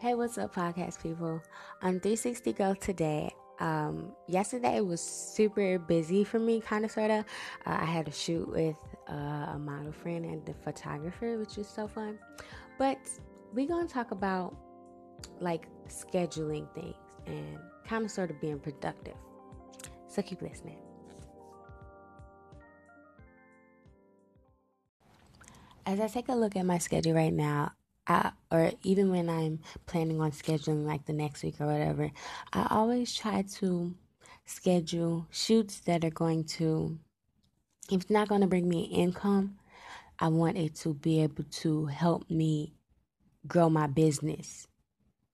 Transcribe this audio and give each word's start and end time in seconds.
Hey, 0.00 0.14
what's 0.14 0.38
up, 0.38 0.54
podcast 0.54 1.02
people? 1.02 1.42
I'm 1.82 1.98
360 1.98 2.52
Girl 2.52 2.76
today, 2.76 3.34
um, 3.58 4.12
yesterday 4.28 4.80
was 4.80 5.00
super 5.00 5.76
busy 5.76 6.22
for 6.22 6.38
me, 6.38 6.60
kind 6.60 6.84
of, 6.84 6.92
sort 6.92 7.10
of. 7.10 7.24
Uh, 7.66 7.78
I 7.80 7.84
had 7.84 8.06
a 8.06 8.12
shoot 8.12 8.48
with 8.48 8.76
uh, 9.10 9.54
a 9.54 9.58
model 9.58 9.90
friend 9.90 10.24
and 10.24 10.46
the 10.46 10.54
photographer, 10.54 11.36
which 11.40 11.58
is 11.58 11.66
so 11.66 11.88
fun. 11.88 12.16
But 12.78 12.98
we're 13.52 13.66
going 13.66 13.88
to 13.88 13.92
talk 13.92 14.12
about 14.12 14.54
like 15.40 15.66
scheduling 15.88 16.72
things 16.74 16.94
and 17.26 17.58
kind 17.84 18.04
of, 18.04 18.12
sort 18.12 18.30
of 18.30 18.40
being 18.40 18.60
productive. 18.60 19.16
So 20.06 20.22
keep 20.22 20.42
listening. 20.42 20.78
As 25.86 25.98
I 25.98 26.06
take 26.06 26.28
a 26.28 26.34
look 26.34 26.54
at 26.54 26.64
my 26.64 26.78
schedule 26.78 27.14
right 27.14 27.32
now, 27.32 27.72
Or 28.08 28.72
even 28.82 29.10
when 29.10 29.28
I'm 29.28 29.60
planning 29.86 30.20
on 30.20 30.32
scheduling 30.32 30.86
like 30.86 31.06
the 31.06 31.12
next 31.12 31.42
week 31.42 31.60
or 31.60 31.66
whatever, 31.66 32.10
I 32.52 32.66
always 32.70 33.14
try 33.14 33.42
to 33.42 33.94
schedule 34.46 35.26
shoots 35.30 35.80
that 35.80 36.04
are 36.04 36.10
going 36.10 36.44
to, 36.44 36.98
if 37.90 38.02
it's 38.02 38.10
not 38.10 38.28
going 38.28 38.40
to 38.40 38.46
bring 38.46 38.68
me 38.68 38.84
income, 38.84 39.58
I 40.18 40.28
want 40.28 40.56
it 40.56 40.74
to 40.76 40.94
be 40.94 41.22
able 41.22 41.44
to 41.44 41.86
help 41.86 42.30
me 42.30 42.74
grow 43.46 43.68
my 43.68 43.86
business. 43.86 44.66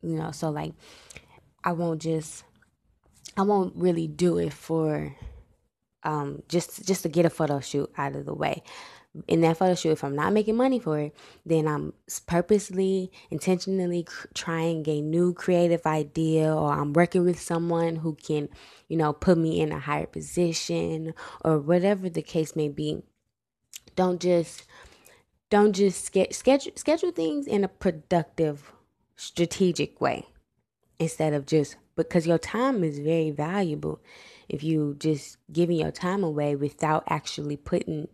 You 0.00 0.16
know, 0.16 0.32
so 0.32 0.50
like 0.50 0.72
I 1.62 1.72
won't 1.72 2.02
just, 2.02 2.44
I 3.36 3.42
won't 3.42 3.76
really 3.76 4.08
do 4.08 4.38
it 4.38 4.52
for 4.52 5.14
um 6.04 6.42
just 6.48 6.84
just 6.84 7.04
to 7.04 7.08
get 7.08 7.24
a 7.24 7.30
photo 7.30 7.60
shoot 7.60 7.88
out 7.96 8.16
of 8.16 8.26
the 8.26 8.34
way 8.34 8.62
in 9.28 9.42
that 9.42 9.58
photo 9.58 9.74
shoot, 9.74 9.90
if 9.90 10.04
I'm 10.04 10.16
not 10.16 10.32
making 10.32 10.56
money 10.56 10.78
for 10.78 10.98
it, 10.98 11.14
then 11.44 11.68
I'm 11.68 11.92
purposely, 12.26 13.12
intentionally 13.30 14.06
trying 14.34 14.88
a 14.88 15.02
new 15.02 15.34
creative 15.34 15.84
idea, 15.84 16.54
or 16.54 16.72
I'm 16.72 16.94
working 16.94 17.24
with 17.24 17.40
someone 17.40 17.96
who 17.96 18.14
can, 18.14 18.48
you 18.88 18.96
know, 18.96 19.12
put 19.12 19.36
me 19.36 19.60
in 19.60 19.70
a 19.70 19.78
higher 19.78 20.06
position, 20.06 21.12
or 21.44 21.58
whatever 21.58 22.08
the 22.08 22.22
case 22.22 22.56
may 22.56 22.68
be. 22.68 23.02
Don't 23.96 24.20
just, 24.20 24.64
don't 25.50 25.74
just 25.74 26.04
schedule 26.04 26.72
schedule 26.76 27.10
things 27.10 27.46
in 27.46 27.64
a 27.64 27.68
productive, 27.68 28.72
strategic 29.16 30.00
way, 30.00 30.26
instead 30.98 31.34
of 31.34 31.44
just 31.44 31.76
because 31.96 32.26
your 32.26 32.38
time 32.38 32.82
is 32.82 32.98
very 32.98 33.30
valuable. 33.30 34.00
If 34.48 34.62
you 34.62 34.96
just 34.98 35.36
giving 35.52 35.76
your 35.76 35.90
time 35.90 36.24
away 36.24 36.56
without 36.56 37.04
actually 37.08 37.58
putting 37.58 38.08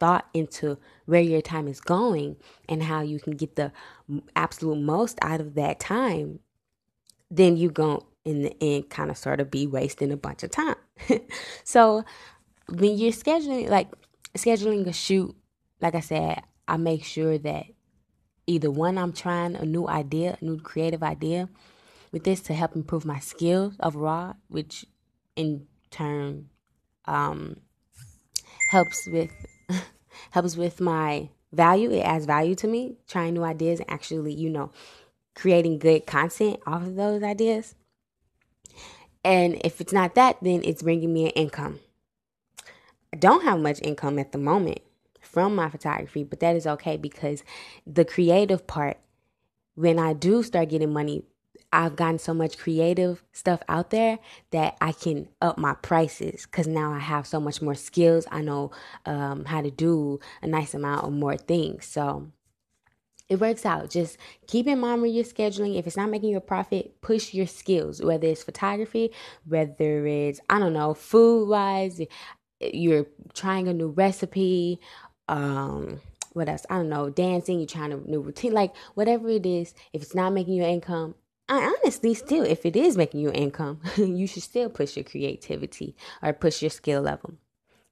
thought 0.00 0.28
into 0.34 0.78
where 1.06 1.20
your 1.20 1.40
time 1.40 1.68
is 1.68 1.80
going 1.80 2.36
and 2.68 2.82
how 2.82 3.00
you 3.02 3.18
can 3.18 3.36
get 3.36 3.56
the 3.56 3.72
absolute 4.36 4.78
most 4.78 5.18
out 5.22 5.40
of 5.40 5.54
that 5.54 5.80
time, 5.80 6.40
then 7.30 7.56
you 7.56 7.70
going 7.70 8.02
in 8.24 8.42
the 8.42 8.56
end 8.62 8.90
kind 8.90 9.10
of 9.10 9.16
sort 9.16 9.40
of 9.40 9.50
be 9.50 9.66
wasting 9.66 10.12
a 10.12 10.16
bunch 10.16 10.42
of 10.42 10.50
time. 10.50 10.76
so 11.64 12.04
when 12.68 12.96
you're 12.96 13.12
scheduling 13.12 13.68
like 13.68 13.88
scheduling 14.36 14.86
a 14.86 14.92
shoot, 14.92 15.34
like 15.80 15.94
I 15.94 16.00
said, 16.00 16.42
I 16.66 16.76
make 16.76 17.04
sure 17.04 17.38
that 17.38 17.66
either 18.46 18.70
one 18.70 18.98
I'm 18.98 19.12
trying 19.12 19.56
a 19.56 19.64
new 19.64 19.88
idea, 19.88 20.36
a 20.40 20.44
new 20.44 20.58
creative 20.58 21.02
idea 21.02 21.48
with 22.12 22.24
this 22.24 22.40
to 22.42 22.54
help 22.54 22.74
improve 22.74 23.04
my 23.04 23.18
skills 23.18 23.74
overall, 23.80 24.34
which 24.48 24.86
in 25.36 25.66
turn 25.90 26.48
um, 27.04 27.60
helps 28.68 29.06
with 29.10 29.30
helps 30.38 30.56
with 30.56 30.80
my 30.80 31.28
value. 31.52 31.90
It 31.90 32.02
adds 32.02 32.24
value 32.24 32.54
to 32.56 32.68
me, 32.68 32.96
trying 33.08 33.34
new 33.34 33.42
ideas 33.42 33.80
and 33.80 33.90
actually, 33.90 34.32
you 34.32 34.48
know, 34.48 34.70
creating 35.34 35.80
good 35.80 36.06
content 36.06 36.60
off 36.64 36.82
of 36.82 36.94
those 36.94 37.24
ideas. 37.24 37.74
And 39.24 39.60
if 39.64 39.80
it's 39.80 39.92
not 39.92 40.14
that, 40.14 40.36
then 40.40 40.62
it's 40.62 40.82
bringing 40.82 41.12
me 41.12 41.24
an 41.24 41.32
income. 41.32 41.80
I 43.12 43.16
don't 43.16 43.42
have 43.42 43.58
much 43.58 43.80
income 43.82 44.16
at 44.20 44.30
the 44.30 44.38
moment 44.38 44.78
from 45.20 45.56
my 45.56 45.68
photography, 45.68 46.22
but 46.22 46.38
that 46.38 46.54
is 46.54 46.68
okay 46.68 46.96
because 46.96 47.42
the 47.84 48.04
creative 48.04 48.64
part, 48.68 48.98
when 49.74 49.98
I 49.98 50.12
do 50.12 50.44
start 50.44 50.68
getting 50.68 50.92
money 50.92 51.24
I've 51.72 51.96
gotten 51.96 52.18
so 52.18 52.32
much 52.32 52.56
creative 52.56 53.22
stuff 53.32 53.60
out 53.68 53.90
there 53.90 54.18
that 54.52 54.76
I 54.80 54.92
can 54.92 55.28
up 55.42 55.58
my 55.58 55.74
prices 55.74 56.46
because 56.46 56.66
now 56.66 56.92
I 56.92 56.98
have 56.98 57.26
so 57.26 57.40
much 57.40 57.60
more 57.60 57.74
skills. 57.74 58.26
I 58.30 58.40
know 58.40 58.70
um, 59.04 59.44
how 59.44 59.60
to 59.60 59.70
do 59.70 60.20
a 60.40 60.46
nice 60.46 60.72
amount 60.72 61.04
of 61.04 61.12
more 61.12 61.36
things. 61.36 61.84
So 61.84 62.28
it 63.28 63.38
works 63.40 63.66
out. 63.66 63.90
Just 63.90 64.16
keep 64.46 64.66
in 64.66 64.80
mind 64.80 65.02
when 65.02 65.12
you're 65.12 65.24
scheduling. 65.24 65.78
If 65.78 65.86
it's 65.86 65.96
not 65.96 66.08
making 66.08 66.30
you 66.30 66.38
a 66.38 66.40
profit, 66.40 67.00
push 67.02 67.34
your 67.34 67.46
skills, 67.46 68.02
whether 68.02 68.26
it's 68.26 68.42
photography, 68.42 69.10
whether 69.44 70.06
it's, 70.06 70.40
I 70.48 70.58
don't 70.58 70.72
know, 70.72 70.94
food 70.94 71.48
wise, 71.48 72.00
you're 72.60 73.06
trying 73.34 73.68
a 73.68 73.74
new 73.74 73.88
recipe, 73.88 74.80
um, 75.28 76.00
what 76.32 76.48
else? 76.48 76.64
I 76.70 76.76
don't 76.76 76.88
know, 76.88 77.10
dancing, 77.10 77.58
you're 77.58 77.66
trying 77.66 77.92
a 77.92 77.96
new 77.96 78.20
routine, 78.20 78.52
like 78.52 78.74
whatever 78.94 79.28
it 79.28 79.44
is, 79.44 79.74
if 79.92 80.00
it's 80.00 80.14
not 80.14 80.32
making 80.32 80.54
you 80.54 80.62
income, 80.62 81.14
I 81.48 81.64
honestly 81.64 82.12
still, 82.14 82.44
if 82.44 82.66
it 82.66 82.76
is 82.76 82.96
making 82.96 83.20
you 83.20 83.32
income, 83.32 83.80
you 83.96 84.26
should 84.26 84.42
still 84.42 84.68
push 84.68 84.96
your 84.96 85.04
creativity 85.04 85.96
or 86.22 86.32
push 86.32 86.62
your 86.62 86.70
skill 86.70 87.00
level. 87.00 87.34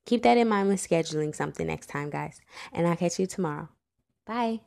Keep 0.04 0.22
that 0.22 0.38
in 0.38 0.48
mind 0.48 0.68
when 0.68 0.76
scheduling 0.76 1.34
something 1.34 1.66
next 1.66 1.88
time, 1.88 2.10
guys. 2.10 2.40
And 2.72 2.86
I'll 2.86 2.96
catch 2.96 3.18
you 3.18 3.26
tomorrow. 3.26 3.68
Bye. 4.26 4.60